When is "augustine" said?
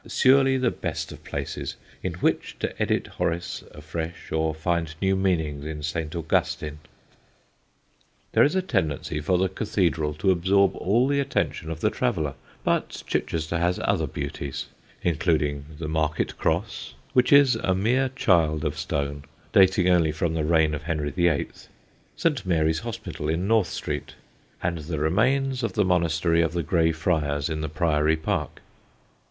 6.15-6.79